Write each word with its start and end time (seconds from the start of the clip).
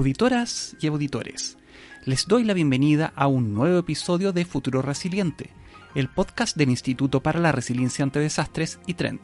Auditoras 0.00 0.76
y 0.80 0.86
auditores, 0.86 1.58
les 2.06 2.26
doy 2.26 2.42
la 2.44 2.54
bienvenida 2.54 3.12
a 3.16 3.26
un 3.26 3.52
nuevo 3.52 3.80
episodio 3.80 4.32
de 4.32 4.46
Futuro 4.46 4.80
Resiliente, 4.80 5.50
el 5.94 6.08
podcast 6.08 6.56
del 6.56 6.70
Instituto 6.70 7.22
para 7.22 7.38
la 7.38 7.52
Resiliencia 7.52 8.02
ante 8.02 8.18
Desastres 8.18 8.78
y 8.86 8.94
Trend, 8.94 9.20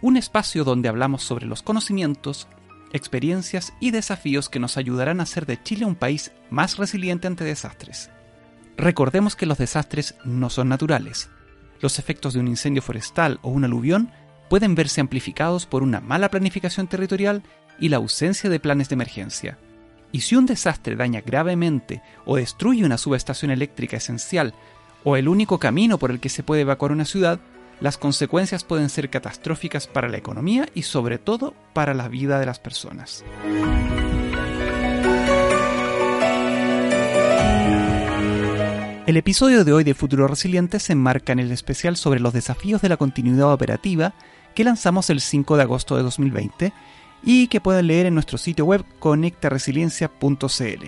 un 0.00 0.16
espacio 0.16 0.64
donde 0.64 0.88
hablamos 0.88 1.22
sobre 1.22 1.44
los 1.44 1.62
conocimientos, 1.62 2.48
experiencias 2.94 3.74
y 3.80 3.90
desafíos 3.90 4.48
que 4.48 4.60
nos 4.60 4.78
ayudarán 4.78 5.20
a 5.20 5.24
hacer 5.24 5.44
de 5.44 5.62
Chile 5.62 5.84
un 5.84 5.94
país 5.94 6.32
más 6.48 6.78
resiliente 6.78 7.26
ante 7.26 7.44
desastres. 7.44 8.08
Recordemos 8.78 9.36
que 9.36 9.44
los 9.44 9.58
desastres 9.58 10.14
no 10.24 10.48
son 10.48 10.70
naturales. 10.70 11.28
Los 11.82 11.98
efectos 11.98 12.32
de 12.32 12.40
un 12.40 12.48
incendio 12.48 12.80
forestal 12.80 13.40
o 13.42 13.50
un 13.50 13.64
aluvión 13.64 14.10
pueden 14.48 14.74
verse 14.74 15.02
amplificados 15.02 15.66
por 15.66 15.82
una 15.82 16.00
mala 16.00 16.30
planificación 16.30 16.86
territorial 16.86 17.42
y 17.78 17.90
la 17.90 17.98
ausencia 17.98 18.48
de 18.48 18.58
planes 18.58 18.88
de 18.88 18.94
emergencia. 18.94 19.58
Y 20.14 20.20
si 20.20 20.36
un 20.36 20.46
desastre 20.46 20.94
daña 20.94 21.22
gravemente 21.26 22.00
o 22.24 22.36
destruye 22.36 22.84
una 22.84 22.98
subestación 22.98 23.50
eléctrica 23.50 23.96
esencial 23.96 24.54
o 25.02 25.16
el 25.16 25.26
único 25.26 25.58
camino 25.58 25.98
por 25.98 26.12
el 26.12 26.20
que 26.20 26.28
se 26.28 26.44
puede 26.44 26.60
evacuar 26.60 26.92
una 26.92 27.04
ciudad, 27.04 27.40
las 27.80 27.98
consecuencias 27.98 28.62
pueden 28.62 28.90
ser 28.90 29.10
catastróficas 29.10 29.88
para 29.88 30.08
la 30.08 30.16
economía 30.16 30.68
y 30.72 30.82
sobre 30.82 31.18
todo 31.18 31.52
para 31.72 31.94
la 31.94 32.06
vida 32.06 32.38
de 32.38 32.46
las 32.46 32.60
personas. 32.60 33.24
El 39.08 39.16
episodio 39.16 39.64
de 39.64 39.72
hoy 39.72 39.82
de 39.82 39.94
Futuro 39.94 40.28
Resiliente 40.28 40.78
se 40.78 40.92
enmarca 40.92 41.32
en 41.32 41.40
el 41.40 41.50
especial 41.50 41.96
sobre 41.96 42.20
los 42.20 42.32
desafíos 42.32 42.80
de 42.82 42.88
la 42.88 42.98
continuidad 42.98 43.52
operativa 43.52 44.14
que 44.54 44.62
lanzamos 44.62 45.10
el 45.10 45.20
5 45.20 45.56
de 45.56 45.62
agosto 45.64 45.96
de 45.96 46.04
2020 46.04 46.72
y 47.24 47.48
que 47.48 47.60
pueden 47.60 47.86
leer 47.86 48.06
en 48.06 48.14
nuestro 48.14 48.38
sitio 48.38 48.64
web 48.64 48.84
conectaresiliencia.cl. 48.98 50.84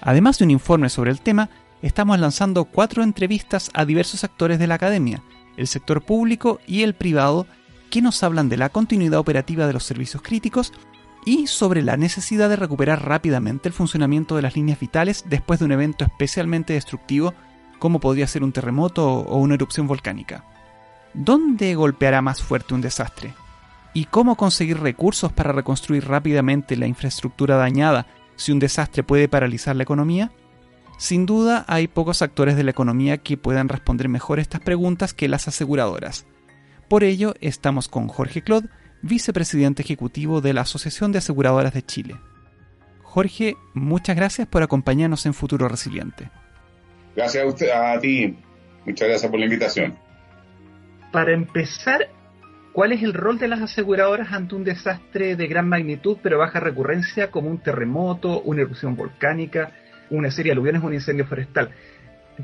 Además 0.00 0.38
de 0.38 0.44
un 0.44 0.50
informe 0.50 0.88
sobre 0.88 1.10
el 1.10 1.20
tema, 1.20 1.48
estamos 1.80 2.18
lanzando 2.18 2.64
cuatro 2.64 3.02
entrevistas 3.02 3.70
a 3.74 3.84
diversos 3.84 4.24
actores 4.24 4.58
de 4.58 4.66
la 4.66 4.74
academia, 4.74 5.22
el 5.56 5.66
sector 5.66 6.02
público 6.02 6.60
y 6.66 6.82
el 6.82 6.94
privado, 6.94 7.46
que 7.90 8.02
nos 8.02 8.22
hablan 8.22 8.48
de 8.48 8.56
la 8.56 8.70
continuidad 8.70 9.20
operativa 9.20 9.66
de 9.66 9.74
los 9.74 9.84
servicios 9.84 10.22
críticos 10.22 10.72
y 11.24 11.46
sobre 11.46 11.82
la 11.82 11.96
necesidad 11.96 12.48
de 12.48 12.56
recuperar 12.56 13.04
rápidamente 13.04 13.68
el 13.68 13.74
funcionamiento 13.74 14.34
de 14.34 14.42
las 14.42 14.56
líneas 14.56 14.80
vitales 14.80 15.24
después 15.28 15.60
de 15.60 15.66
un 15.66 15.72
evento 15.72 16.04
especialmente 16.04 16.72
destructivo 16.72 17.34
como 17.78 18.00
podría 18.00 18.26
ser 18.26 18.44
un 18.44 18.52
terremoto 18.52 19.08
o 19.08 19.36
una 19.38 19.54
erupción 19.54 19.86
volcánica. 19.86 20.44
¿Dónde 21.14 21.74
golpeará 21.74 22.22
más 22.22 22.42
fuerte 22.42 22.74
un 22.74 22.80
desastre? 22.80 23.34
¿Y 23.94 24.06
cómo 24.06 24.36
conseguir 24.36 24.80
recursos 24.80 25.32
para 25.32 25.52
reconstruir 25.52 26.06
rápidamente 26.06 26.76
la 26.76 26.86
infraestructura 26.86 27.56
dañada 27.56 28.06
si 28.36 28.52
un 28.52 28.58
desastre 28.58 29.02
puede 29.02 29.28
paralizar 29.28 29.76
la 29.76 29.82
economía? 29.82 30.32
Sin 30.98 31.26
duda 31.26 31.64
hay 31.68 31.88
pocos 31.88 32.22
actores 32.22 32.56
de 32.56 32.64
la 32.64 32.70
economía 32.70 33.18
que 33.18 33.36
puedan 33.36 33.68
responder 33.68 34.08
mejor 34.08 34.38
estas 34.38 34.60
preguntas 34.60 35.12
que 35.12 35.28
las 35.28 35.48
aseguradoras. 35.48 36.26
Por 36.88 37.04
ello, 37.04 37.34
estamos 37.40 37.88
con 37.88 38.08
Jorge 38.08 38.42
Claude, 38.42 38.68
vicepresidente 39.02 39.82
ejecutivo 39.82 40.40
de 40.40 40.52
la 40.54 40.60
Asociación 40.62 41.12
de 41.12 41.18
Aseguradoras 41.18 41.74
de 41.74 41.82
Chile. 41.82 42.16
Jorge, 43.02 43.56
muchas 43.74 44.16
gracias 44.16 44.48
por 44.48 44.62
acompañarnos 44.62 45.26
en 45.26 45.34
Futuro 45.34 45.68
Resiliente. 45.68 46.30
Gracias 47.16 47.44
a, 47.44 47.46
usted, 47.46 47.70
a 47.70 47.98
ti. 48.00 48.38
Muchas 48.86 49.08
gracias 49.08 49.30
por 49.30 49.38
la 49.38 49.46
invitación. 49.46 49.98
Para 51.10 51.32
empezar, 51.32 52.08
¿Cuál 52.72 52.92
es 52.92 53.02
el 53.02 53.12
rol 53.12 53.38
de 53.38 53.48
las 53.48 53.60
aseguradoras 53.60 54.32
ante 54.32 54.54
un 54.54 54.64
desastre 54.64 55.36
de 55.36 55.46
gran 55.46 55.68
magnitud 55.68 56.16
pero 56.22 56.38
baja 56.38 56.58
recurrencia 56.58 57.30
como 57.30 57.50
un 57.50 57.58
terremoto, 57.58 58.40
una 58.42 58.62
erupción 58.62 58.96
volcánica, 58.96 59.72
una 60.08 60.30
serie 60.30 60.50
de 60.50 60.54
aluviones 60.54 60.82
o 60.82 60.86
un 60.86 60.94
incendio 60.94 61.26
forestal? 61.26 61.70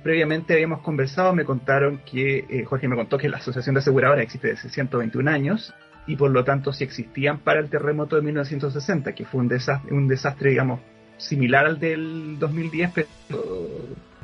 Previamente 0.02 0.52
habíamos 0.52 0.82
conversado, 0.82 1.34
me 1.34 1.46
contaron 1.46 2.02
que, 2.04 2.44
eh, 2.48 2.64
Jorge 2.64 2.88
me 2.88 2.96
contó 2.96 3.16
que 3.16 3.30
la 3.30 3.38
Asociación 3.38 3.74
de 3.74 3.78
Aseguradoras 3.78 4.22
existe 4.22 4.48
desde 4.48 4.68
121 4.68 5.30
años 5.30 5.74
y 6.06 6.16
por 6.16 6.30
lo 6.30 6.44
tanto 6.44 6.74
si 6.74 6.84
existían 6.84 7.38
para 7.38 7.60
el 7.60 7.70
terremoto 7.70 8.16
de 8.16 8.22
1960, 8.22 9.14
que 9.14 9.24
fue 9.24 9.40
un 9.40 10.08
desastre, 10.08 10.50
digamos, 10.50 10.80
similar 11.16 11.66
al 11.66 11.80
del 11.80 12.38
2010, 12.38 12.90
pero 12.94 13.08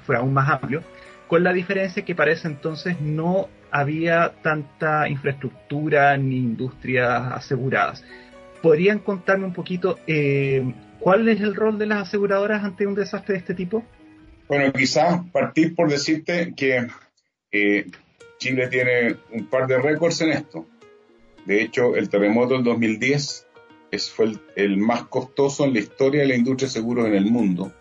fue 0.05 0.17
aún 0.17 0.35
más 0.35 0.51
amplio, 0.51 0.83
con 1.29 1.43
la 1.43 1.53
diferencia 1.53 2.05
que 2.05 2.15
para 2.15 2.33
entonces 2.33 3.01
no 3.01 3.49
había 3.75 4.33
tanta 4.41 5.09
infraestructura 5.09 6.17
ni 6.17 6.37
industrias 6.37 7.33
aseguradas. 7.33 8.05
¿Podrían 8.63 9.01
contarme 9.01 9.47
un 9.47 9.53
poquito 9.53 9.99
eh, 10.07 10.63
cuál 11.01 11.29
es 11.29 11.41
el 11.41 11.57
rol 11.57 11.77
de 11.77 11.87
las 11.87 12.07
aseguradoras 12.07 12.63
ante 12.63 12.87
un 12.87 12.95
desastre 12.95 13.33
de 13.33 13.41
este 13.41 13.53
tipo? 13.53 13.85
Bueno, 14.47 14.73
quizás 14.73 15.23
partir 15.33 15.75
por 15.75 15.91
decirte 15.91 16.55
que 16.57 16.87
eh, 17.51 17.87
Chile 18.39 18.69
tiene 18.69 19.17
un 19.33 19.47
par 19.47 19.67
de 19.67 19.77
récords 19.79 20.21
en 20.21 20.31
esto. 20.31 20.69
De 21.45 21.61
hecho, 21.61 21.97
el 21.97 22.09
terremoto 22.09 22.55
del 22.55 22.63
2010 22.63 23.49
es, 23.91 24.09
fue 24.09 24.27
el, 24.27 24.41
el, 24.55 24.77
más 24.77 25.03
costoso 25.07 25.65
en 25.65 25.73
la 25.73 25.81
historia 25.81 26.21
de 26.21 26.29
la 26.29 26.37
industria 26.37 26.69
de 26.69 26.75
seguros 26.75 27.09
en 27.09 27.17
el 27.17 27.25
mundo, 27.25 27.73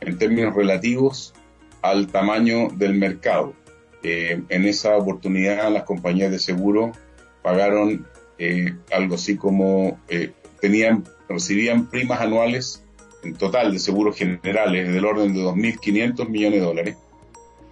en 0.00 0.18
términos 0.18 0.54
relativos 0.54 1.32
al 1.80 2.08
tamaño 2.08 2.68
del 2.68 2.92
mercado. 2.92 3.54
Eh, 4.02 4.42
en 4.48 4.64
esa 4.64 4.96
oportunidad 4.96 5.72
las 5.72 5.82
compañías 5.82 6.30
de 6.30 6.38
seguro 6.38 6.92
pagaron 7.42 8.06
eh, 8.38 8.74
algo 8.92 9.16
así 9.16 9.36
como 9.36 9.98
eh, 10.08 10.30
tenían 10.60 11.04
recibían 11.28 11.86
primas 11.86 12.20
anuales 12.20 12.84
en 13.24 13.34
total 13.34 13.72
de 13.72 13.80
seguros 13.80 14.16
generales 14.16 14.92
del 14.92 15.04
orden 15.04 15.34
de 15.34 15.40
2.500 15.40 16.28
millones 16.28 16.60
de 16.60 16.66
dólares 16.66 16.96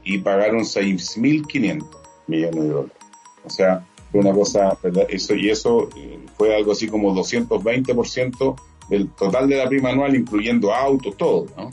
y 0.03 0.19
pagaron 0.19 0.61
6.500 0.61 1.87
millones 2.27 2.63
de 2.63 2.69
dólares. 2.69 2.97
O 3.45 3.51
sea, 3.51 3.87
fue 4.11 4.21
una 4.21 4.33
cosa, 4.33 4.77
Eso, 5.09 5.35
y 5.35 5.51
eso 5.51 5.89
fue 6.37 6.55
algo 6.55 6.73
así 6.73 6.89
como 6.89 7.15
220% 7.15 8.57
del 8.89 9.09
total 9.11 9.49
de 9.49 9.57
la 9.57 9.69
prima 9.69 9.91
anual, 9.91 10.15
incluyendo 10.15 10.75
autos, 10.75 11.17
todo. 11.17 11.47
¿no? 11.57 11.71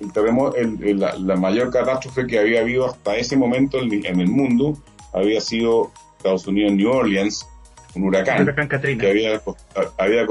El 0.00 0.98
la, 0.98 1.36
mayor 1.36 1.70
catástrofe 1.70 2.26
que 2.26 2.38
había 2.38 2.60
habido 2.60 2.86
hasta 2.86 3.16
ese 3.16 3.36
momento 3.36 3.78
en, 3.80 4.20
el 4.20 4.28
mundo 4.28 4.76
había 5.12 5.40
sido 5.40 5.92
Estados 6.16 6.46
Unidos, 6.46 6.72
New 6.72 6.90
Orleans, 6.90 7.46
un 7.94 8.04
huracán, 8.04 8.46
que 8.98 9.08
había, 9.08 9.40
había 9.98 10.22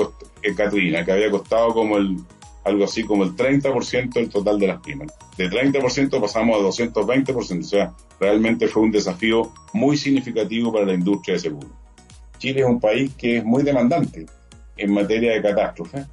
eh, 0.41 0.55
Katrina, 0.55 1.05
que 1.05 1.11
había 1.11 1.31
costado 1.31 1.73
como 1.73 1.97
el 1.97 2.17
algo 2.63 2.85
así 2.85 3.03
como 3.03 3.23
el 3.23 3.35
30% 3.35 4.13
del 4.13 4.29
total 4.29 4.59
de 4.59 4.67
las 4.67 4.81
primas. 4.81 5.11
De 5.37 5.49
30% 5.49 6.21
pasamos 6.21 6.57
a 6.57 6.83
220%, 6.85 7.59
o 7.59 7.63
sea, 7.63 7.93
realmente 8.19 8.67
fue 8.67 8.83
un 8.83 8.91
desafío 8.91 9.51
muy 9.73 9.97
significativo 9.97 10.71
para 10.71 10.85
la 10.85 10.93
industria 10.93 11.33
de 11.33 11.39
seguro. 11.39 11.67
Chile 12.37 12.61
es 12.61 12.65
un 12.65 12.79
país 12.79 13.13
que 13.17 13.37
es 13.37 13.43
muy 13.43 13.63
demandante 13.63 14.25
en 14.77 14.93
materia 14.93 15.33
de 15.33 15.41
catástrofe. 15.41 16.05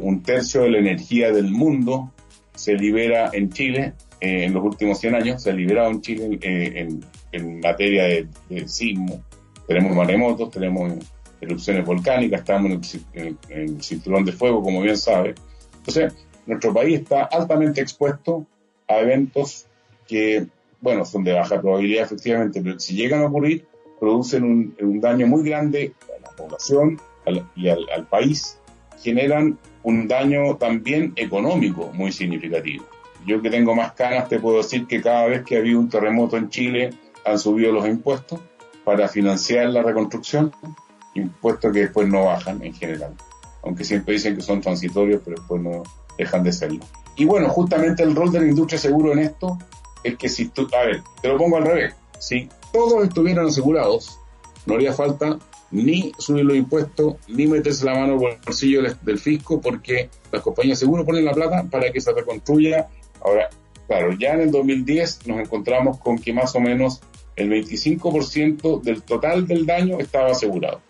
un 0.00 0.22
tercio 0.22 0.62
de 0.62 0.70
la 0.70 0.78
energía 0.78 1.32
del 1.32 1.50
mundo 1.50 2.12
se 2.56 2.74
libera 2.74 3.30
en 3.32 3.50
Chile, 3.50 3.92
eh, 4.20 4.44
en 4.44 4.54
los 4.54 4.64
últimos 4.64 4.98
100 4.98 5.14
años, 5.14 5.42
se 5.42 5.50
ha 5.50 5.52
liberado 5.52 5.90
en 5.90 6.00
Chile 6.00 6.38
eh, 6.42 6.88
en, 7.32 7.60
materia 7.60 8.04
de, 8.48 8.68
sismo. 8.68 9.22
Tenemos 9.68 9.94
maremotos, 9.94 10.50
tenemos 10.50 10.92
erupciones 11.40 11.84
volcánicas, 11.84 12.40
estamos 12.40 12.94
en 13.14 13.38
el, 13.50 13.82
cinturón 13.82 14.24
de 14.24 14.32
fuego, 14.32 14.62
como 14.62 14.80
bien 14.80 14.96
sabe. 14.96 15.34
Entonces, 15.78 16.14
nuestro 16.46 16.72
país 16.72 17.00
está 17.00 17.24
altamente 17.24 17.80
expuesto 17.80 18.46
a 18.88 18.98
eventos 19.00 19.66
que, 20.06 20.46
bueno, 20.80 21.04
son 21.04 21.24
de 21.24 21.32
baja 21.32 21.60
probabilidad 21.60 22.04
efectivamente, 22.04 22.60
pero 22.62 22.78
si 22.80 22.94
llegan 22.94 23.22
a 23.22 23.26
ocurrir, 23.26 23.66
producen 23.98 24.74
un, 24.80 25.00
daño 25.00 25.26
muy 25.26 25.48
grande 25.48 25.92
a 26.16 26.22
la 26.22 26.36
población 26.36 27.00
y 27.56 27.68
al, 27.68 28.06
país, 28.08 28.58
generan 29.02 29.58
un 29.82 30.08
daño 30.08 30.56
también 30.56 31.12
económico 31.16 31.90
muy 31.92 32.12
significativo. 32.12 32.84
yo 33.26 33.42
que 33.42 33.50
tengo 33.50 33.74
más 33.74 33.92
canas 33.92 34.28
te 34.28 34.38
puedo 34.38 34.58
decir 34.58 34.86
que 34.86 35.00
cada 35.00 35.26
vez 35.26 35.44
que 35.44 35.56
ha 35.56 35.58
habido 35.58 35.80
un 35.80 35.88
terremoto 35.88 36.36
en 36.36 36.48
Chile 36.48 36.90
han 37.24 37.38
subido 37.38 37.72
los 37.72 37.86
impuestos 37.86 38.40
para 38.84 39.08
financiar 39.08 39.68
la 39.70 39.82
reconstrucción, 39.82 40.52
impuestos 41.14 41.72
que 41.72 41.80
después 41.80 42.08
no 42.08 42.26
bajan 42.26 42.62
en 42.62 42.72
general, 42.72 43.14
aunque 43.64 43.84
siempre 43.84 44.14
dicen 44.14 44.36
que 44.36 44.42
son 44.42 44.60
transitorios, 44.60 45.22
pero 45.24 45.36
después 45.38 45.60
no 45.60 45.82
dejan 46.16 46.44
de 46.44 46.52
serlo. 46.52 46.84
Y 47.16 47.24
bueno, 47.24 47.48
justamente 47.48 48.02
el 48.02 48.14
rol 48.14 48.30
de 48.30 48.40
la 48.40 48.46
industria 48.46 48.78
seguro 48.78 49.12
en 49.12 49.20
esto 49.20 49.58
es 50.04 50.16
que 50.16 50.28
si 50.28 50.48
tú, 50.48 50.68
a 50.76 50.86
ver, 50.86 51.02
te 51.20 51.28
lo 51.28 51.36
pongo 51.36 51.56
al 51.56 51.64
revés, 51.64 51.94
si 52.18 52.48
todos 52.72 53.02
estuvieran 53.02 53.46
asegurados, 53.46 54.20
no 54.66 54.74
haría 54.74 54.92
falta 54.92 55.38
ni 55.70 56.12
subir 56.18 56.44
los 56.44 56.56
impuestos, 56.56 57.16
ni 57.28 57.46
meterse 57.46 57.84
la 57.84 57.94
mano 57.94 58.18
por 58.18 58.32
el 58.32 58.38
bolsillo 58.44 58.82
del, 59.02 59.18
fisco, 59.18 59.60
porque 59.60 60.08
las 60.30 60.42
compañías 60.42 60.78
seguro 60.78 61.04
ponen 61.04 61.24
la 61.24 61.32
plata 61.32 61.64
para 61.70 61.90
que 61.90 62.00
se 62.00 62.12
reconstruya. 62.12 62.88
Ahora, 63.22 63.48
claro, 63.86 64.12
ya 64.12 64.34
en 64.34 64.42
el 64.42 64.50
2010 64.50 65.26
nos 65.26 65.40
encontramos 65.40 65.98
con 65.98 66.18
que 66.18 66.32
más 66.32 66.54
o 66.54 66.60
menos 66.60 67.00
el 67.34 67.50
25% 67.50 68.82
del 68.82 69.02
total 69.02 69.46
del 69.46 69.66
daño 69.66 69.98
estaba 69.98 70.30
asegurado. 70.30 70.80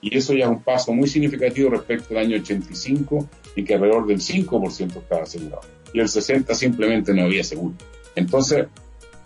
Y 0.00 0.16
eso 0.16 0.34
ya 0.34 0.46
es 0.46 0.50
un 0.50 0.62
paso 0.62 0.92
muy 0.92 1.08
significativo 1.08 1.70
respecto 1.70 2.14
al 2.16 2.24
año 2.26 2.36
85, 2.36 3.28
y 3.54 3.64
que 3.64 3.74
alrededor 3.74 4.06
del 4.06 4.18
5% 4.18 4.96
estaba 4.96 5.22
asegurado. 5.22 5.62
Y 5.92 6.00
el 6.00 6.08
60% 6.08 6.54
simplemente 6.54 7.14
no 7.14 7.24
había 7.24 7.44
seguro. 7.44 7.74
Entonces, 8.16 8.66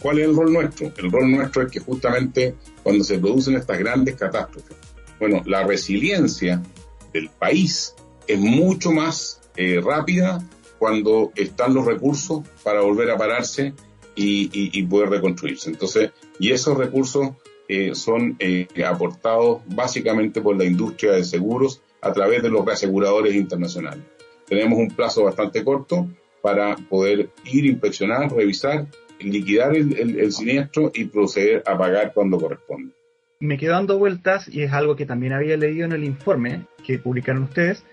¿cuál 0.06 0.20
es 0.20 0.29
el 0.29 0.37
rol 0.37 0.53
nuestro? 0.53 0.93
El 0.99 1.11
rol 1.11 1.32
nuestro 1.32 1.62
es 1.62 1.73
que 1.73 1.81
justamente 1.81 2.55
cuando 2.85 3.03
se 3.03 3.19
producen 3.19 3.56
estas 3.56 3.76
grandes 3.76 4.14
catástrofes, 4.14 4.76
bueno, 5.19 5.43
la 5.47 5.64
resiliencia 5.64 6.62
del 7.12 7.29
país 7.29 7.93
es 8.29 8.38
mucho 8.38 8.93
más 8.93 9.41
eh, 9.56 9.81
rápida 9.85 10.49
cuando 10.79 11.32
están 11.35 11.75
los 11.75 11.85
recursos 11.85 12.43
para 12.62 12.82
volver 12.82 13.11
a 13.11 13.19
pararse 13.19 13.75
y, 14.14 14.81
poder 14.85 15.11
reconstruirse. 15.11 15.70
Entonces, 15.70 16.12
y 16.38 16.52
esos 16.52 16.79
recursos 16.79 17.31
eh, 17.67 17.97
son 17.97 18.37
eh, 18.38 18.69
aportados 18.87 19.62
básicamente 19.67 20.41
por 20.41 20.56
la 20.56 20.67
industria 20.67 21.14
de 21.14 21.25
seguros 21.25 21.82
a 22.00 22.12
través 22.12 22.44
de 22.44 22.50
los 22.50 22.64
reaseguradores 22.64 23.35
internacionales. 23.35 24.05
Tenemos 24.47 24.79
un 24.79 24.88
plazo 24.88 25.25
bastante 25.25 25.64
corto 25.64 26.09
para 26.43 26.76
poder 26.76 27.31
ir, 27.44 27.67
inspeccionar, 27.67 28.32
revisar, 28.32 28.87
liquidar 29.21 29.77
el 29.77 30.33
siniestro 30.33 30.91
y 30.95 31.05
proceder 31.07 31.63
a 31.67 31.77
pagar 31.77 32.13
cuando 32.13 32.39
corresponde 32.39 32.93
me 33.39 33.59
quedo 33.59 33.73
dando 33.73 33.99
vueltas, 33.99 34.49
y 34.49 34.63
es 34.63 34.73
algo 34.73 34.97
que 34.97 35.07
también 35.07 35.33
había 35.33 35.57
leído 35.57 35.85
en 35.85 35.93
el 35.93 36.05
informe 36.05 36.67
que 36.85 36.99
publicaron 36.99 37.45
ustedes, 37.45 37.85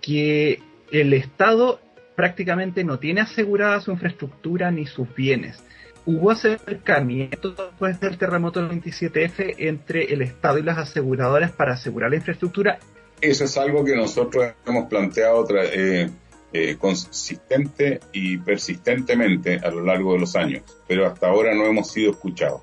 que 0.00 0.60
el 0.90 1.12
Estado 1.12 1.80
prácticamente 2.16 2.84
no 2.84 2.98
tiene 2.98 3.20
asegurada 3.20 3.80
su 3.80 3.92
infraestructura 3.92 4.70
ni 4.70 4.86
sus 4.86 5.12
bienes. 5.14 5.62
¿Hubo 6.06 6.30
acercamiento 6.30 7.50
después 7.50 8.00
del 8.00 8.18
terremoto 8.18 8.60
del 8.60 8.80
27F 8.80 9.54
entre 9.58 10.12
el 10.12 10.22
Estado 10.22 10.58
y 10.58 10.62
las 10.62 10.78
aseguradoras 10.78 11.52
para 11.52 11.74
asegurar 11.74 12.10
la 12.10 12.16
infraestructura? 12.16 12.78
Eso 13.20 13.44
es 13.44 13.56
algo 13.58 13.84
que 13.84 13.94
nosotros 13.94 14.54
hemos 14.66 14.88
planteado 14.88 15.46
eh, 15.62 16.10
eh, 16.52 16.76
consistente 16.78 18.00
y 18.12 18.38
persistentemente 18.38 19.60
a 19.62 19.70
lo 19.70 19.82
largo 19.82 20.14
de 20.14 20.20
los 20.20 20.36
años, 20.36 20.62
pero 20.86 21.06
hasta 21.06 21.28
ahora 21.28 21.54
no 21.54 21.64
hemos 21.66 21.90
sido 21.90 22.10
escuchados. 22.10 22.62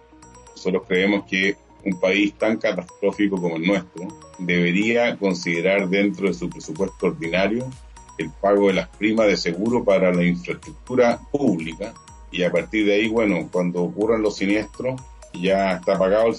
Nosotros 0.55 0.83
creemos 0.87 1.25
que 1.25 1.55
un 1.85 1.99
país 1.99 2.33
tan 2.33 2.57
catastrófico 2.57 3.41
como 3.41 3.55
el 3.55 3.65
nuestro 3.65 4.07
debería 4.39 5.15
considerar 5.17 5.87
dentro 5.87 6.27
de 6.27 6.33
su 6.33 6.49
presupuesto 6.49 7.07
ordinario 7.07 7.69
el 8.17 8.29
pago 8.31 8.67
de 8.67 8.73
las 8.73 8.89
primas 8.89 9.27
de 9.27 9.37
seguro 9.37 9.83
para 9.83 10.13
la 10.13 10.23
infraestructura 10.23 11.19
pública 11.31 11.93
y 12.31 12.43
a 12.43 12.51
partir 12.51 12.85
de 12.85 12.95
ahí, 12.95 13.07
bueno, 13.07 13.47
cuando 13.51 13.83
ocurran 13.83 14.21
los 14.21 14.35
siniestros 14.35 14.99
ya 15.33 15.73
está 15.73 15.97
pagado 15.97 16.31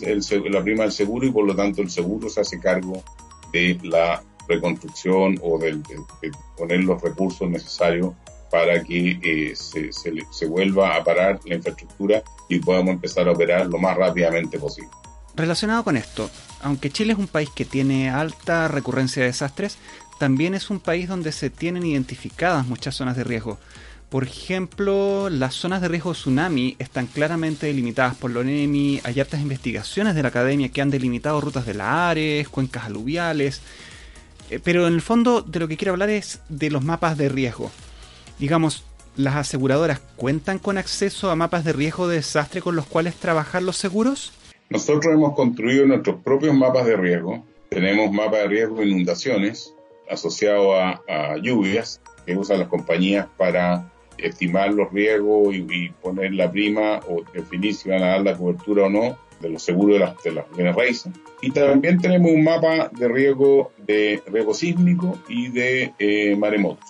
la 0.50 0.62
prima 0.62 0.82
del 0.82 0.92
seguro 0.92 1.26
y 1.26 1.30
por 1.30 1.46
lo 1.46 1.54
tanto 1.54 1.82
el 1.82 1.90
seguro 1.90 2.28
se 2.28 2.40
hace 2.40 2.58
cargo 2.58 3.02
de 3.52 3.78
la 3.82 4.22
reconstrucción 4.48 5.38
o 5.42 5.58
de, 5.58 5.78
poner 6.56 6.80
los 6.80 7.00
recursos 7.02 7.48
necesarios 7.48 8.14
para 8.50 8.82
que 8.82 9.18
eh, 9.22 9.54
se, 9.54 9.90
se 9.92 10.46
vuelva 10.46 10.96
a 10.96 11.04
parar 11.04 11.38
la 11.44 11.56
infraestructura 11.56 12.22
y 12.48 12.58
podamos 12.60 12.94
empezar 12.94 13.28
a 13.28 13.32
operar 13.32 13.66
lo 13.66 13.78
más 13.78 13.96
rápidamente 13.96 14.58
posible. 14.58 14.90
Relacionado 15.38 15.84
con 15.84 15.96
esto, 15.96 16.30
aunque 16.62 16.90
Chile 16.90 17.12
es 17.12 17.18
un 17.18 17.28
país 17.28 17.48
que 17.54 17.64
tiene 17.64 18.10
alta 18.10 18.66
recurrencia 18.66 19.22
de 19.22 19.28
desastres, 19.28 19.78
también 20.18 20.54
es 20.54 20.68
un 20.68 20.80
país 20.80 21.08
donde 21.08 21.30
se 21.30 21.48
tienen 21.48 21.86
identificadas 21.86 22.66
muchas 22.66 22.96
zonas 22.96 23.16
de 23.16 23.22
riesgo. 23.22 23.58
Por 24.08 24.24
ejemplo, 24.24 25.28
las 25.30 25.54
zonas 25.54 25.80
de 25.80 25.88
riesgo 25.88 26.12
tsunami 26.12 26.74
están 26.78 27.06
claramente 27.06 27.66
delimitadas 27.66 28.16
por 28.16 28.32
la 28.32 28.40
ONEMI, 28.40 29.02
hay 29.04 29.20
altas 29.20 29.40
investigaciones 29.40 30.14
de 30.14 30.22
la 30.22 30.30
academia 30.30 30.70
que 30.70 30.80
han 30.80 30.90
delimitado 30.90 31.40
rutas 31.40 31.66
de 31.66 31.74
la 31.74 32.08
Ares, 32.08 32.48
cuencas 32.48 32.86
aluviales, 32.86 33.60
pero 34.64 34.86
en 34.86 34.94
el 34.94 35.02
fondo 35.02 35.42
de 35.42 35.60
lo 35.60 35.68
que 35.68 35.76
quiero 35.76 35.92
hablar 35.92 36.10
es 36.10 36.40
de 36.48 36.70
los 36.70 36.82
mapas 36.82 37.18
de 37.18 37.28
riesgo. 37.28 37.70
Digamos, 38.38 38.84
¿las 39.16 39.36
aseguradoras 39.36 40.00
cuentan 40.16 40.58
con 40.58 40.78
acceso 40.78 41.30
a 41.30 41.36
mapas 41.36 41.64
de 41.64 41.72
riesgo 41.72 42.08
de 42.08 42.16
desastre 42.16 42.62
con 42.62 42.76
los 42.76 42.86
cuales 42.86 43.14
trabajar 43.14 43.62
los 43.62 43.76
seguros? 43.76 44.32
Nosotros 44.70 45.12
hemos 45.12 45.34
construido 45.34 45.86
nuestros 45.86 46.16
propios 46.22 46.54
mapas 46.54 46.86
de 46.86 46.96
riesgo. 46.96 47.44
Tenemos 47.68 48.12
mapas 48.12 48.40
de 48.40 48.48
riesgo 48.48 48.76
de 48.76 48.86
inundaciones 48.86 49.74
asociados 50.10 50.74
a, 51.08 51.36
lluvias 51.42 52.00
que 52.24 52.36
usan 52.36 52.58
las 52.58 52.68
compañías 52.68 53.26
para 53.36 53.92
estimar 54.16 54.72
los 54.72 54.90
riesgos 54.92 55.54
y, 55.54 55.90
poner 56.02 56.32
la 56.32 56.50
prima 56.50 57.00
o 57.08 57.22
definir 57.32 57.74
si 57.74 57.88
van 57.88 58.02
a 58.02 58.08
dar 58.08 58.22
la 58.22 58.36
cobertura 58.36 58.86
o 58.86 58.90
no 58.90 59.27
de 59.40 59.48
los 59.50 59.62
seguros 59.62 59.94
de 59.94 60.00
las, 60.00 60.22
de 60.22 60.32
las 60.32 60.44
bienes 60.54 60.74
raíces. 60.74 61.12
Y 61.40 61.50
también 61.50 62.00
tenemos 62.00 62.30
un 62.30 62.44
mapa 62.44 62.90
de 62.92 63.08
riesgo 63.08 63.72
de 63.78 64.22
riesgo 64.26 64.54
sísmico 64.54 65.18
y 65.28 65.48
de 65.48 65.92
eh, 65.98 66.36
maremotos. 66.36 66.88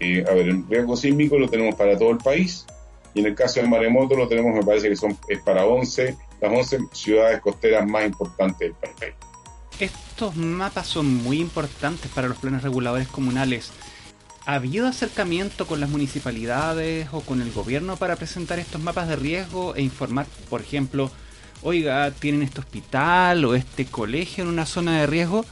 Eh, 0.00 0.24
a 0.28 0.34
ver, 0.34 0.48
el 0.48 0.68
riesgo 0.68 0.96
sísmico 0.96 1.38
lo 1.38 1.48
tenemos 1.48 1.74
para 1.74 1.96
todo 1.96 2.10
el 2.10 2.18
país 2.18 2.66
y 3.14 3.20
en 3.20 3.26
el 3.26 3.34
caso 3.34 3.60
del 3.60 3.70
maremoto 3.70 4.14
lo 4.14 4.28
tenemos, 4.28 4.54
me 4.54 4.62
parece 4.62 4.90
que 4.90 4.96
son 4.96 5.16
es 5.28 5.40
para 5.40 5.64
11 5.64 6.16
las 6.40 6.52
11 6.52 6.78
ciudades 6.92 7.40
costeras 7.40 7.88
más 7.88 8.04
importantes 8.04 8.58
del 8.60 8.72
país. 8.72 9.14
Estos 9.80 10.36
mapas 10.36 10.86
son 10.86 11.22
muy 11.22 11.40
importantes 11.40 12.10
para 12.10 12.28
los 12.28 12.36
planes 12.38 12.62
reguladores 12.62 13.08
comunales. 13.08 13.72
¿Ha 14.46 14.54
habido 14.54 14.86
acercamiento 14.86 15.66
con 15.66 15.80
las 15.80 15.90
municipalidades 15.90 17.08
o 17.12 17.20
con 17.20 17.42
el 17.42 17.50
gobierno 17.52 17.96
para 17.96 18.16
presentar 18.16 18.58
estos 18.58 18.80
mapas 18.80 19.08
de 19.08 19.16
riesgo 19.16 19.74
e 19.74 19.82
informar, 19.82 20.26
por 20.48 20.60
ejemplo, 20.60 21.10
oiga, 21.62 22.10
tienen 22.10 22.42
este 22.42 22.60
hospital 22.60 23.44
o 23.44 23.54
este 23.54 23.86
colegio 23.86 24.44
en 24.44 24.50
una 24.50 24.66
zona 24.66 25.00
de 25.00 25.06
riesgo? 25.06 25.44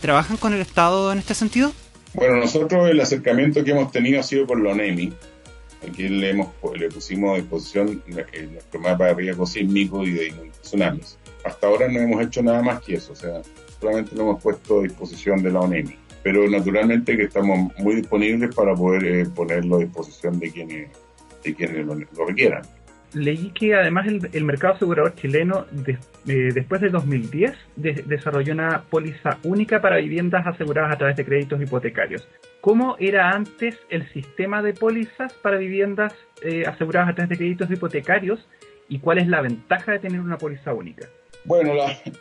¿Trabajan 0.00 0.36
con 0.36 0.54
el 0.54 0.60
Estado 0.60 1.12
en 1.12 1.18
este 1.18 1.34
sentido? 1.34 1.72
Bueno, 2.14 2.36
nosotros 2.36 2.88
el 2.88 3.00
acercamiento 3.00 3.62
que 3.62 3.70
hemos 3.70 3.92
tenido 3.92 4.20
ha 4.20 4.22
sido 4.22 4.46
con 4.46 4.64
la 4.64 4.70
ONEMI, 4.70 5.12
Aquí 5.86 6.08
le, 6.08 6.30
hemos, 6.30 6.48
le 6.78 6.90
pusimos 6.90 7.32
a 7.32 7.40
disposición 7.40 8.02
nuestro 8.06 8.80
mapa 8.80 9.06
de 9.06 9.14
riesgo 9.14 9.46
sísmico 9.46 10.04
y 10.04 10.10
de 10.10 10.50
tsunamis. 10.60 11.16
Hasta 11.42 11.66
ahora 11.66 11.88
no 11.88 12.00
hemos 12.00 12.22
hecho 12.22 12.42
nada 12.42 12.60
más 12.62 12.82
que 12.82 12.96
eso, 12.96 13.14
o 13.14 13.16
sea, 13.16 13.40
solamente 13.80 14.14
lo 14.14 14.22
hemos 14.22 14.42
puesto 14.42 14.80
a 14.80 14.82
disposición 14.82 15.42
de 15.42 15.50
la 15.50 15.60
ONEMI. 15.60 15.96
Pero 16.22 16.46
naturalmente 16.50 17.16
que 17.16 17.24
estamos 17.24 17.72
muy 17.78 17.96
disponibles 17.96 18.54
para 18.54 18.74
poder 18.74 19.04
eh, 19.04 19.26
ponerlo 19.34 19.76
a 19.76 19.78
disposición 19.78 20.38
de 20.38 20.50
quienes, 20.50 20.90
de 21.42 21.54
quienes 21.54 21.86
lo 21.86 22.26
requieran 22.26 22.62
leí 23.14 23.50
que 23.50 23.74
además 23.74 24.06
el, 24.06 24.44
mercado 24.44 24.74
asegurador 24.74 25.14
chileno 25.14 25.66
eh, 25.86 26.50
después 26.54 26.80
de 26.80 26.90
2010 26.90 27.52
desarrolló 27.76 28.52
una 28.52 28.82
póliza 28.88 29.38
única 29.44 29.80
para 29.80 29.96
viviendas 29.96 30.46
aseguradas 30.46 30.94
a 30.94 30.98
través 30.98 31.16
de 31.16 31.24
créditos 31.24 31.60
hipotecarios. 31.60 32.26
¿Cómo 32.60 32.96
era 32.98 33.30
antes 33.30 33.78
el 33.88 34.08
sistema 34.12 34.62
de 34.62 34.74
pólizas 34.74 35.32
para 35.34 35.56
viviendas 35.56 36.14
eh, 36.42 36.64
aseguradas 36.66 37.10
a 37.10 37.14
través 37.14 37.30
de 37.30 37.36
créditos 37.38 37.70
hipotecarios 37.70 38.46
y 38.88 38.98
cuál 38.98 39.18
es 39.18 39.28
la 39.28 39.40
ventaja 39.40 39.92
de 39.92 39.98
tener 39.98 40.20
una 40.20 40.36
póliza 40.36 40.74
única? 40.74 41.08
Bueno, 41.44 41.72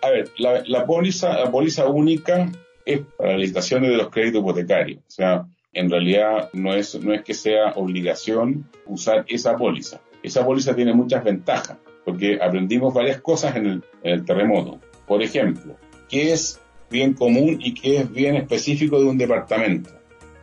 a 0.01 0.09
ver, 0.09 0.29
la, 0.37 0.85
póliza, 0.85 1.37
la 1.37 1.51
póliza 1.51 1.87
única 1.87 2.49
es 2.85 3.01
para 3.17 3.31
las 3.31 3.39
licitaciones 3.39 3.91
de 3.91 3.97
los 3.97 4.09
créditos 4.09 4.41
hipotecarios. 4.41 4.99
O 4.99 5.11
sea, 5.11 5.45
en 5.73 5.89
realidad 5.89 6.49
no 6.53 6.73
es, 6.73 6.95
no 7.03 7.13
es 7.13 7.21
que 7.21 7.33
sea 7.33 7.73
obligación 7.75 8.65
usar 8.85 9.25
esa 9.27 9.57
póliza 9.57 9.99
esa 10.23 10.45
póliza 10.45 10.75
tiene 10.75 10.93
muchas 10.93 11.23
ventajas, 11.23 11.77
porque 12.05 12.39
aprendimos 12.41 12.93
varias 12.93 13.21
cosas 13.21 13.55
en 13.55 13.83
el, 14.03 14.25
terremoto. 14.25 14.79
Por 15.07 15.21
ejemplo, 15.23 15.75
qué 16.07 16.33
es 16.33 16.59
bien 16.89 17.13
común 17.13 17.57
y 17.59 17.73
qué 17.73 17.97
es 17.97 18.11
bien 18.11 18.35
específico 18.35 18.99
de 18.99 19.05
un 19.05 19.17
departamento. 19.17 19.91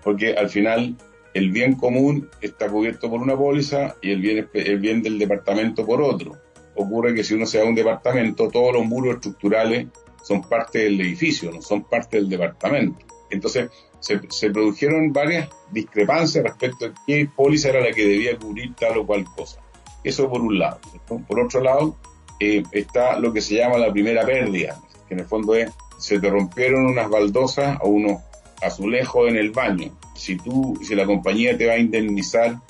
Porque 0.03 0.35
al 0.35 0.49
final 0.49 0.97
el 1.35 1.51
bien 1.51 1.75
común 1.75 2.29
está 2.41 2.69
cubierto 2.69 3.11
por 3.11 3.21
una 3.21 3.37
póliza 3.37 3.97
y 4.01 4.13
el 4.13 4.21
bien, 4.21 4.49
el 4.55 4.79
bien 4.79 5.03
del 5.03 5.19
departamento 5.19 5.85
por 5.85 6.01
otro. 6.01 6.33
Ocurre 6.75 7.15
que 7.15 7.25
si 7.25 7.35
uno 7.35 7.47
se 7.47 7.59
da 7.59 7.65
un 7.65 7.75
departamento, 7.75 8.49
todos 8.49 8.73
los 8.73 8.85
muros 8.85 9.17
estructurales 9.17 9.87
son 10.23 10.43
parte 10.43 10.81
del 10.81 11.01
edificio, 11.01 11.51
no 11.51 11.63
son 11.63 11.85
parte 11.85 12.17
del 12.17 12.29
departamento. 12.29 13.05
Entonces, 13.31 13.71
se, 14.01 14.51
produjeron 14.51 15.13
varias 15.13 15.49
discrepancias 15.71 16.45
respecto 16.45 16.87
a 16.87 16.95
qué 17.07 17.29
póliza 17.35 17.71
era 17.71 17.81
la 17.81 17.93
que 17.93 18.07
debía 18.07 18.39
cubrir 18.39 18.75
tal 18.75 18.99
o 18.99 19.07
cual 19.07 19.25
cosa. 19.25 19.61
Eso 20.07 20.31
por 20.31 20.41
un 20.41 20.57
lado. 20.57 20.79
Por 21.27 21.41
otro 21.41 21.61
lado, 21.61 21.97
eh, 22.39 22.63
está 22.71 23.19
lo 23.19 23.33
que 23.33 23.41
se 23.41 23.57
llama 23.57 23.77
la 23.77 23.91
primera 23.91 24.25
pérdida, 24.25 24.81
que 25.09 25.15
en 25.15 25.21
el 25.21 25.27
fondo 25.27 25.57
es, 25.57 25.73
se 25.99 26.21
te 26.21 26.31
rompieron 26.31 26.87
unas 26.87 27.11
baldosas 27.11 27.77
o 27.83 27.89
unos 27.89 28.23
azulejos 28.63 29.29
en 29.29 29.37
el 29.37 29.51
baño. 29.51 29.91
Si 30.15 30.37
tú, 30.37 30.79
si 30.81 30.95
la 30.95 31.07
compañía 31.07 31.59
te 31.59 31.67
va 31.67 31.73
a 31.73 31.79
indemnizar 31.79 32.61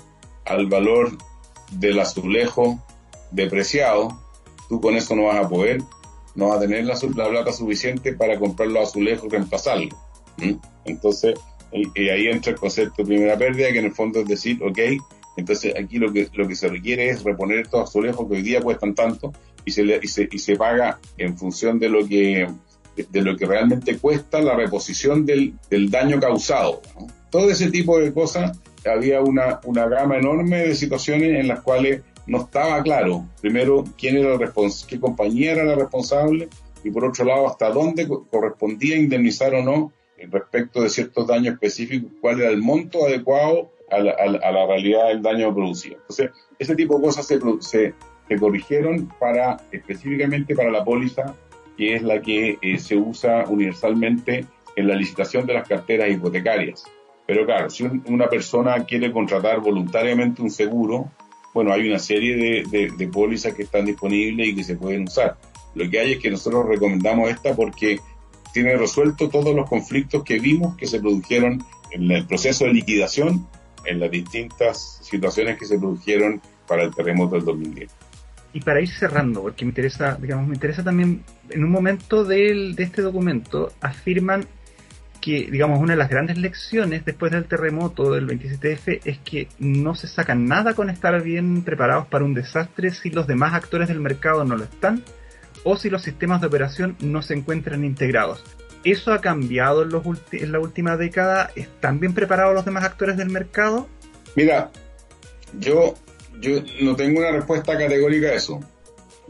al 0.46 0.66
valor 0.66 1.10
del 1.72 2.00
azulejo 2.00 2.82
depreciado, 3.32 4.18
tú 4.70 4.80
con 4.80 4.96
eso 4.96 5.14
no 5.14 5.24
vas 5.24 5.44
a 5.44 5.46
poder, 5.46 5.82
no 6.36 6.48
vas 6.48 6.56
a 6.56 6.60
tener 6.60 6.86
la, 6.86 6.94
plata 6.94 7.52
suficiente 7.52 8.14
para 8.14 8.38
comprar 8.38 8.70
los 8.70 8.88
azulejos 8.88 9.26
y 9.26 9.28
reemplazarlo. 9.28 9.94
Entonces, 10.86 11.38
y, 11.70 12.08
ahí 12.08 12.28
entra 12.28 12.52
el 12.52 12.58
concepto 12.58 13.02
de 13.02 13.08
primera 13.08 13.36
pérdida, 13.36 13.70
que 13.72 13.80
en 13.80 13.84
el 13.84 13.94
fondo 13.94 14.20
es 14.20 14.26
decir, 14.26 14.58
ok, 14.62 14.78
entonces 15.36 15.74
aquí 15.78 15.98
lo 15.98 16.12
que, 16.12 16.28
lo 16.34 16.48
que 16.48 16.54
se 16.54 16.68
requiere 16.68 17.08
es 17.08 17.22
reponer 17.22 17.60
estos 17.60 17.88
azulejos 17.88 18.28
que 18.28 18.36
hoy 18.36 18.42
día 18.42 18.60
cuestan 18.60 18.94
tanto 18.94 19.32
y 19.64 19.70
se, 19.70 19.82
y 19.82 20.08
se, 20.08 20.28
y 20.30 20.38
se 20.38 20.56
paga 20.56 20.98
en 21.18 21.36
función 21.36 21.78
de 21.78 21.88
lo 21.88 22.06
que 22.06 22.48
de 23.10 23.20
lo 23.20 23.36
que 23.36 23.44
realmente 23.44 23.98
cuesta 23.98 24.40
la 24.40 24.54
reposición 24.54 25.26
del, 25.26 25.52
del 25.68 25.90
daño 25.90 26.18
causado. 26.18 26.80
Todo 27.30 27.50
ese 27.50 27.70
tipo 27.70 27.98
de 27.98 28.10
cosas, 28.10 28.58
había 28.86 29.20
una, 29.20 29.60
una 29.64 29.86
gama 29.86 30.16
enorme 30.16 30.68
de 30.68 30.74
situaciones 30.74 31.38
en 31.38 31.48
las 31.48 31.60
cuales 31.60 32.02
no 32.26 32.42
estaba 32.42 32.82
claro, 32.82 33.26
primero, 33.40 33.84
quién 33.98 34.16
era 34.16 34.38
qué 34.88 34.98
compañía 34.98 35.52
era 35.52 35.64
la 35.64 35.74
responsable, 35.74 36.48
y 36.82 36.90
por 36.90 37.04
otro 37.04 37.24
lado, 37.24 37.48
hasta 37.48 37.70
dónde 37.70 38.08
correspondía 38.30 38.96
indemnizar 38.96 39.54
o 39.54 39.62
no 39.62 39.92
respecto 40.30 40.82
de 40.82 40.88
ciertos 40.88 41.26
daños 41.26 41.54
específicos, 41.54 42.10
cuál 42.20 42.40
era 42.40 42.50
el 42.50 42.62
monto 42.62 43.04
adecuado 43.04 43.70
a 43.90 43.98
la, 43.98 44.12
a 44.12 44.52
la 44.52 44.66
realidad 44.66 45.08
del 45.08 45.22
daño 45.22 45.54
producido. 45.54 45.96
Entonces, 46.00 46.30
ese 46.58 46.74
tipo 46.74 46.96
de 46.96 47.04
cosas 47.04 47.26
se, 47.26 47.38
se, 47.60 47.94
se 48.28 48.36
corrigieron 48.38 49.12
para, 49.20 49.58
específicamente 49.70 50.54
para 50.54 50.70
la 50.70 50.84
póliza, 50.84 51.34
que 51.76 51.94
es 51.94 52.02
la 52.02 52.20
que 52.20 52.58
eh, 52.60 52.78
se 52.78 52.96
usa 52.96 53.44
universalmente 53.48 54.46
en 54.76 54.88
la 54.88 54.94
licitación 54.94 55.46
de 55.46 55.54
las 55.54 55.68
carteras 55.68 56.10
hipotecarias. 56.10 56.84
Pero 57.26 57.44
claro, 57.44 57.70
si 57.70 57.84
una 58.06 58.28
persona 58.28 58.84
quiere 58.84 59.10
contratar 59.10 59.60
voluntariamente 59.60 60.42
un 60.42 60.50
seguro, 60.50 61.10
bueno, 61.52 61.72
hay 61.72 61.88
una 61.88 61.98
serie 61.98 62.64
de, 62.64 63.08
pólizas 63.08 63.54
que 63.54 63.62
están 63.62 63.86
disponibles 63.86 64.48
y 64.48 64.54
que 64.54 64.64
se 64.64 64.76
pueden 64.76 65.04
usar. 65.04 65.36
Lo 65.74 65.88
que 65.90 65.98
hay 65.98 66.12
es 66.12 66.18
que 66.18 66.30
nosotros 66.30 66.66
recomendamos 66.66 67.30
esta 67.30 67.54
porque 67.54 67.98
tiene 68.52 68.76
resuelto 68.76 69.28
todos 69.28 69.54
los 69.54 69.68
conflictos 69.68 70.22
que 70.22 70.38
vimos 70.38 70.76
que 70.76 70.86
se 70.86 71.00
produjeron 71.00 71.64
en 71.90 72.10
el 72.10 72.26
proceso 72.26 72.64
de 72.64 72.74
liquidación 72.74 73.46
en 73.86 74.00
las 74.00 74.10
distintas 74.10 74.98
situaciones 75.02 75.58
que 75.58 75.66
se 75.66 75.78
produjeron 75.78 76.40
para 76.66 76.82
el 76.82 76.94
terremoto 76.94 77.36
del 77.36 77.44
2010. 77.44 77.90
Y 78.52 78.60
para 78.60 78.80
ir 78.80 78.88
cerrando, 78.88 79.42
porque 79.42 79.64
me 79.64 79.70
interesa, 79.70 80.16
digamos, 80.20 80.48
me 80.48 80.54
interesa 80.54 80.82
también, 80.82 81.22
en 81.50 81.64
un 81.64 81.70
momento 81.70 82.24
de 82.24 82.74
este 82.78 83.02
documento 83.02 83.72
afirman 83.80 84.46
que, 85.20 85.48
digamos, 85.50 85.80
una 85.80 85.94
de 85.94 85.98
las 85.98 86.08
grandes 86.08 86.38
lecciones 86.38 87.04
después 87.04 87.32
del 87.32 87.46
terremoto 87.46 88.12
del 88.12 88.28
27F 88.28 89.00
es 89.04 89.18
que 89.18 89.48
no 89.58 89.94
se 89.96 90.06
saca 90.06 90.36
nada 90.36 90.74
con 90.74 90.88
estar 90.88 91.20
bien 91.20 91.62
preparados 91.62 92.06
para 92.06 92.24
un 92.24 92.32
desastre 92.32 92.92
si 92.92 93.10
los 93.10 93.26
demás 93.26 93.52
actores 93.52 93.88
del 93.88 94.00
mercado 94.00 94.44
no 94.44 94.56
lo 94.56 94.62
están 94.62 95.02
o 95.64 95.76
si 95.76 95.90
los 95.90 96.02
sistemas 96.02 96.40
de 96.40 96.46
operación 96.46 96.96
no 97.00 97.22
se 97.22 97.34
encuentran 97.34 97.84
integrados. 97.84 98.44
¿Eso 98.86 99.12
ha 99.12 99.20
cambiado 99.20 99.82
en, 99.82 99.88
los 99.88 100.04
en 100.30 100.52
la 100.52 100.60
última 100.60 100.96
década? 100.96 101.50
¿Están 101.56 101.98
bien 101.98 102.14
preparados 102.14 102.54
los 102.54 102.64
demás 102.64 102.84
actores 102.84 103.16
del 103.16 103.30
mercado? 103.30 103.88
Mira, 104.36 104.70
yo, 105.58 105.96
yo 106.40 106.60
no 106.82 106.94
tengo 106.94 107.18
una 107.18 107.32
respuesta 107.32 107.76
categórica 107.76 108.28
a 108.28 108.34
eso. 108.34 108.60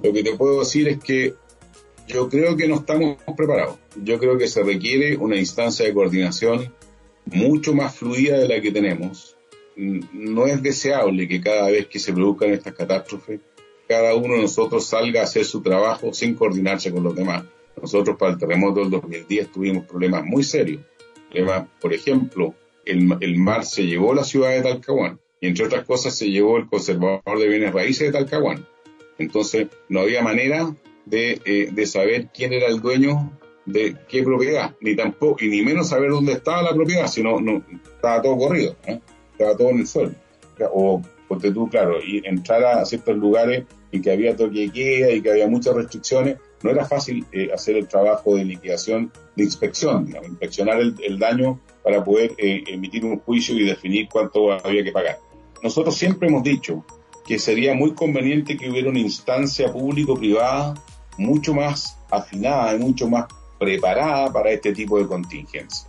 Lo 0.02 0.12
que 0.12 0.22
te 0.22 0.36
puedo 0.36 0.60
decir 0.60 0.88
es 0.88 0.98
que 0.98 1.36
yo 2.06 2.28
creo 2.28 2.54
que 2.54 2.68
no 2.68 2.74
estamos 2.74 3.16
preparados. 3.34 3.78
Yo 4.04 4.18
creo 4.18 4.36
que 4.36 4.46
se 4.46 4.62
requiere 4.62 5.16
una 5.16 5.36
instancia 5.36 5.86
de 5.86 5.94
coordinación 5.94 6.74
mucho 7.24 7.72
más 7.72 7.96
fluida 7.96 8.36
de 8.36 8.48
la 8.48 8.60
que 8.60 8.72
tenemos. 8.72 9.38
No 9.74 10.46
es 10.46 10.62
deseable 10.62 11.26
que 11.28 11.40
cada 11.40 11.70
vez 11.70 11.86
que 11.86 11.98
se 11.98 12.12
produzcan 12.12 12.50
estas 12.50 12.74
catástrofes, 12.74 13.40
cada 13.88 14.14
uno 14.16 14.34
de 14.34 14.42
nosotros 14.42 14.86
salga 14.86 15.22
a 15.22 15.24
hacer 15.24 15.46
su 15.46 15.62
trabajo 15.62 16.12
sin 16.12 16.34
coordinarse 16.34 16.92
con 16.92 17.04
los 17.04 17.16
demás. 17.16 17.44
Nosotros 17.80 18.16
para 18.16 18.32
el 18.32 18.38
terremoto 18.38 18.80
del 18.80 18.90
2010 18.90 19.52
tuvimos 19.52 19.84
problemas 19.84 20.24
muy 20.24 20.42
serios. 20.42 20.82
por 21.80 21.92
ejemplo, 21.92 22.54
el, 22.84 23.36
mar 23.38 23.64
se 23.64 23.84
llevó 23.84 24.14
la 24.14 24.24
ciudad 24.24 24.50
de 24.50 24.62
Talcahuán 24.62 25.20
y 25.40 25.48
entre 25.48 25.66
otras 25.66 25.84
cosas 25.84 26.16
se 26.16 26.30
llevó 26.30 26.56
el 26.56 26.68
conservador 26.68 27.38
de 27.38 27.48
bienes 27.48 27.74
raíces 27.74 28.06
de 28.06 28.12
Talcahuán. 28.12 28.66
Entonces 29.18 29.68
no 29.88 30.00
había 30.00 30.22
manera 30.22 30.74
de, 31.04 31.40
eh, 31.44 31.68
de 31.72 31.86
saber 31.86 32.28
quién 32.32 32.52
era 32.52 32.68
el 32.68 32.80
dueño 32.80 33.32
de 33.66 33.96
qué 34.08 34.22
propiedad, 34.22 34.74
ni 34.80 34.96
tampoco, 34.96 35.44
y 35.44 35.48
ni 35.48 35.62
menos 35.62 35.88
saber 35.88 36.10
dónde 36.10 36.32
estaba 36.32 36.62
la 36.62 36.74
propiedad, 36.74 37.08
sino 37.08 37.40
no, 37.40 37.62
estaba 37.84 38.22
todo 38.22 38.38
corrido, 38.38 38.76
estaba 39.32 39.56
todo 39.56 39.70
en 39.70 39.80
el 39.80 39.86
sol. 39.86 40.16
O, 40.72 41.02
porque 41.28 41.50
tú, 41.50 41.68
claro, 41.68 41.98
y 42.02 42.22
entrar 42.24 42.64
a 42.64 42.84
ciertos 42.84 43.16
lugares 43.16 43.64
en 43.92 44.00
que 44.00 44.12
había 44.12 44.36
toque 44.36 44.70
y 44.72 45.20
que 45.20 45.30
había 45.30 45.48
muchas 45.48 45.74
restricciones, 45.74 46.38
no 46.62 46.70
era 46.70 46.84
fácil 46.84 47.24
eh, 47.32 47.50
hacer 47.52 47.76
el 47.76 47.88
trabajo 47.88 48.36
de 48.36 48.44
liquidación, 48.44 49.12
de 49.36 49.44
inspección, 49.44 50.14
inspeccionar 50.24 50.80
el, 50.80 51.18
daño 51.18 51.60
para 51.82 52.02
poder 52.04 52.32
eh, 52.38 52.64
emitir 52.66 53.04
un 53.04 53.18
juicio 53.20 53.54
y 53.54 53.64
definir 53.64 54.08
cuánto 54.08 54.52
había 54.52 54.82
que 54.82 54.92
pagar. 54.92 55.18
Nosotros 55.62 55.96
siempre 55.96 56.28
hemos 56.28 56.42
dicho 56.42 56.84
que 57.26 57.38
sería 57.38 57.74
muy 57.74 57.92
conveniente 57.92 58.56
que 58.56 58.70
hubiera 58.70 58.88
una 58.88 59.00
instancia 59.00 59.72
público-privada 59.72 60.74
mucho 61.18 61.54
más 61.54 61.98
afinada 62.10 62.74
y 62.74 62.78
mucho 62.78 63.08
más 63.08 63.26
preparada 63.58 64.32
para 64.32 64.50
este 64.50 64.72
tipo 64.72 64.98
de 64.98 65.06
contingencia. 65.06 65.88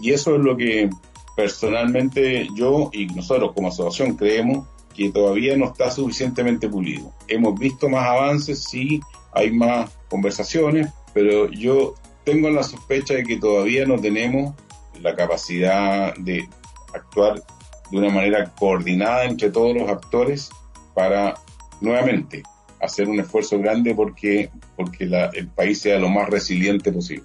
Y 0.00 0.12
eso 0.12 0.36
es 0.36 0.42
lo 0.42 0.56
que 0.56 0.90
personalmente 1.36 2.48
yo 2.54 2.90
y 2.92 3.06
nosotros 3.06 3.52
como 3.54 3.68
asociación 3.68 4.16
creemos 4.16 4.66
que 4.94 5.10
todavía 5.10 5.56
no 5.56 5.66
está 5.66 5.90
suficientemente 5.90 6.68
pulido. 6.68 7.12
Hemos 7.28 7.58
visto 7.58 7.88
más 7.88 8.06
avances, 8.08 8.64
sí, 8.64 9.00
hay 9.36 9.50
más 9.52 9.90
conversaciones, 10.08 10.88
pero 11.12 11.50
yo 11.50 11.94
tengo 12.24 12.50
la 12.50 12.62
sospecha 12.62 13.14
de 13.14 13.22
que 13.22 13.36
todavía 13.36 13.84
no 13.84 14.00
tenemos 14.00 14.54
la 15.00 15.14
capacidad 15.14 16.14
de 16.16 16.48
actuar 16.94 17.42
de 17.90 17.98
una 17.98 18.08
manera 18.08 18.52
coordinada 18.58 19.24
entre 19.24 19.50
todos 19.50 19.76
los 19.76 19.88
actores 19.88 20.50
para 20.94 21.34
nuevamente 21.80 22.42
hacer 22.80 23.08
un 23.08 23.20
esfuerzo 23.20 23.58
grande 23.58 23.94
porque, 23.94 24.50
porque 24.74 25.04
el 25.34 25.48
país 25.48 25.80
sea 25.80 25.98
lo 25.98 26.08
más 26.08 26.28
resiliente 26.28 26.90
posible. 26.90 27.24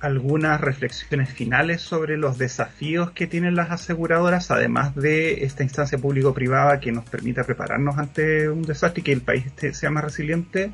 Algunas 0.00 0.60
reflexiones 0.60 1.28
finales 1.28 1.80
sobre 1.82 2.16
los 2.16 2.36
desafíos 2.36 3.12
que 3.12 3.28
tienen 3.28 3.54
las 3.54 3.70
aseguradoras, 3.70 4.50
además 4.50 4.96
de 4.96 5.44
esta 5.44 5.62
instancia 5.62 5.98
público-privada 5.98 6.80
que 6.80 6.90
nos 6.90 7.04
permita 7.04 7.44
prepararnos 7.44 7.98
ante 7.98 8.48
un 8.48 8.62
desastre 8.62 9.02
y 9.02 9.04
que 9.04 9.12
el 9.12 9.20
país 9.20 9.44
sea 9.72 9.90
más 9.90 10.02
resiliente. 10.02 10.72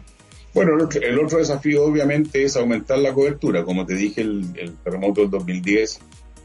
Bueno, 0.59 0.73
el 0.75 1.19
otro, 1.21 1.39
desafío 1.39 1.85
obviamente 1.85 2.43
es 2.43 2.57
aumentar 2.57 2.99
la 2.99 3.15
cobertura. 3.15 3.63
Como 3.63 3.87
te 3.87 3.95
dije, 3.95 4.23
el, 4.23 4.45
el 4.57 4.77
terremoto 4.79 5.21
del 5.21 5.31
2010, 5.31 6.01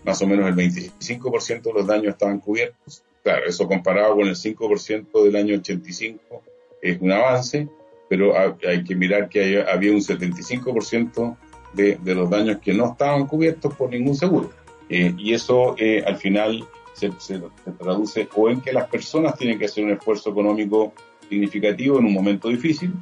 más 0.05 0.22
o 0.22 0.27
menos 0.27 0.48
el 0.48 0.55
25% 0.55 1.63
de 1.63 1.74
los 1.74 1.88
daños 1.88 2.10
estaban 2.10 2.39
cubiertos. 2.39 3.03
Claro, 3.24 3.48
eso 3.48 3.67
comparado 3.67 4.13
con 4.13 4.27
el 4.27 4.36
5% 4.36 5.24
del 5.24 5.36
año 5.36 5.55
85 5.55 6.43
es 6.79 7.01
un 7.01 7.12
avance, 7.12 7.67
pero 8.08 8.36
hay 8.38 8.84
que 8.84 8.93
mirar 8.93 9.29
que 9.29 9.63
había 9.67 9.91
un 9.91 10.01
75% 10.01 11.36
de, 11.74 11.98
de 12.03 12.13
los 12.13 12.29
daños 12.29 12.60
que 12.60 12.72
no 12.72 12.91
estaban 12.91 13.25
cubiertos 13.25 13.74
por 13.74 13.89
ningún 13.89 14.15
seguro. 14.15 14.51
Eh, 14.89 15.12
y 15.17 15.34
eso 15.34 15.74
eh, 15.79 16.03
al 16.05 16.17
final 16.17 16.67
se, 16.93 17.12
se, 17.17 17.41
traduce 17.79 18.29
o 18.36 18.48
en 18.48 18.62
que 18.62 18.74
las 18.74 18.88
personas 18.89 19.36
tienen 19.39 19.58
que 19.58 19.65
hacer 19.65 19.84
un 19.84 19.89
esfuerzo 19.89 20.29
económico 20.29 20.93
significativo 21.27 21.98
en 21.98 22.05
un 22.05 22.13
momento 22.13 22.50
difícil, 22.50 22.93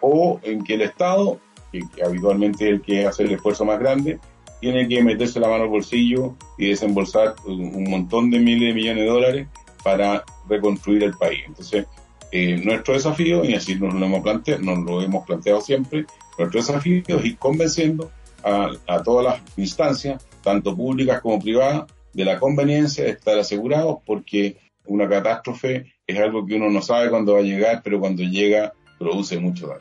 o 0.00 0.40
en 0.42 0.64
que 0.64 0.74
el 0.74 0.82
Estado, 0.82 1.38
que, 1.72 1.82
habitualmente 2.04 2.66
es 2.66 2.74
el 2.74 2.82
que 2.82 3.06
hace 3.06 3.24
el 3.24 3.32
esfuerzo 3.32 3.64
más 3.64 3.78
grande, 3.78 4.18
tiene 4.60 4.88
que 4.88 5.02
meterse 5.02 5.38
la 5.38 5.48
mano 5.48 5.64
al 5.64 5.70
bolsillo 5.70 6.34
y 6.56 6.68
desembolsar 6.68 7.34
un 7.46 7.88
montón 7.88 8.30
de 8.30 8.40
miles 8.40 8.68
de 8.68 8.74
millones 8.74 9.04
de 9.04 9.10
dólares 9.10 9.48
para 9.84 10.24
reconstruir 10.48 11.04
el 11.04 11.12
país. 11.12 11.40
Entonces, 11.46 11.86
eh, 12.30 12.60
nuestro 12.62 12.94
desafío, 12.94 13.44
y 13.44 13.54
así 13.54 13.76
nos 13.76 13.94
lo, 13.94 14.04
hemos 14.04 14.22
planteado, 14.22 14.62
nos 14.62 14.78
lo 14.80 15.00
hemos 15.00 15.26
planteado 15.26 15.60
siempre, 15.60 16.04
nuestro 16.38 16.60
desafío 16.60 17.02
es 17.06 17.24
ir 17.24 17.38
convenciendo 17.38 18.10
a, 18.44 19.02
todas 19.02 19.24
las 19.24 19.58
instancias, 19.58 20.26
tanto 20.42 20.76
públicas 20.76 21.20
como 21.20 21.38
privadas, 21.38 21.84
de 22.12 22.24
la 22.24 22.38
conveniencia 22.38 23.04
de 23.04 23.10
estar 23.10 23.38
asegurados, 23.38 23.98
porque 24.04 24.56
una 24.86 25.08
catástrofe 25.08 25.92
es 26.06 26.18
algo 26.18 26.46
que 26.46 26.54
uno 26.54 26.70
no 26.70 26.82
sabe 26.82 27.10
cuándo 27.10 27.34
va 27.34 27.40
a 27.40 27.42
llegar, 27.42 27.82
pero 27.82 28.00
cuando 28.00 28.22
llega 28.22 28.72
produce 28.98 29.38
mucho 29.38 29.68
daño. 29.68 29.80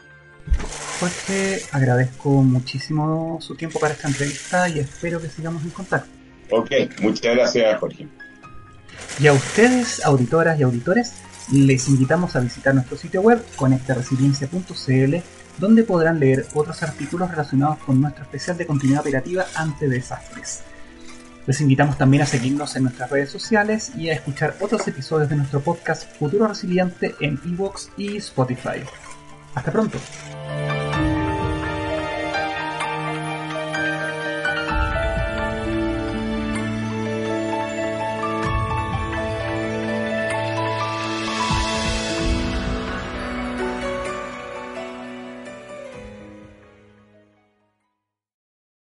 Jorge, 0.99 1.61
agradezco 1.71 2.29
muchísimo 2.29 3.37
su 3.41 3.55
tiempo 3.55 3.79
para 3.79 3.93
esta 3.93 4.07
entrevista 4.07 4.69
y 4.69 4.79
espero 4.79 5.21
que 5.21 5.29
sigamos 5.29 5.63
en 5.63 5.69
contacto. 5.71 6.09
Ok, 6.49 6.71
muchas 7.01 7.35
gracias, 7.35 7.79
Jorge. 7.79 8.07
Y 9.19 9.27
a 9.27 9.33
ustedes, 9.33 10.03
auditoras 10.05 10.59
y 10.59 10.63
auditores, 10.63 11.13
les 11.51 11.87
invitamos 11.87 12.35
a 12.35 12.39
visitar 12.39 12.73
nuestro 12.73 12.97
sitio 12.97 13.21
web 13.21 13.43
conectaresiliencia.cl 13.55 15.15
donde 15.59 15.83
podrán 15.83 16.19
leer 16.19 16.45
otros 16.53 16.83
artículos 16.83 17.29
relacionados 17.29 17.79
con 17.79 17.99
nuestro 17.99 18.23
especial 18.23 18.57
de 18.57 18.67
continuidad 18.67 19.01
operativa 19.01 19.45
ante 19.55 19.87
desastres. 19.87 20.63
Les 21.47 21.61
invitamos 21.61 21.97
también 21.97 22.23
a 22.23 22.25
seguirnos 22.25 22.75
en 22.75 22.83
nuestras 22.83 23.09
redes 23.09 23.29
sociales 23.29 23.91
y 23.95 24.09
a 24.09 24.13
escuchar 24.13 24.55
otros 24.59 24.87
episodios 24.87 25.29
de 25.29 25.37
nuestro 25.37 25.61
podcast 25.61 26.03
Futuro 26.17 26.47
Resiliente 26.47 27.15
en 27.21 27.39
Evox 27.45 27.89
y 27.97 28.17
Spotify. 28.17 28.83
Hasta 29.53 29.71
pronto. 29.71 30.09